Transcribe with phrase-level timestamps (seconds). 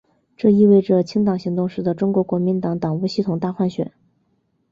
[0.35, 3.91] 这意味着清党行动使得中国国民党党务系统大换血。